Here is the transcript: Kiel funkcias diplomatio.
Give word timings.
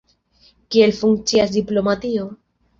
Kiel 0.77 0.95
funkcias 1.03 1.55
diplomatio. 1.61 2.29